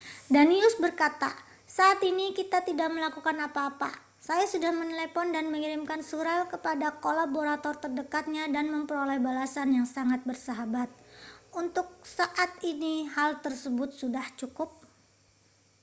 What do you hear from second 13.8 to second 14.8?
sudah cukup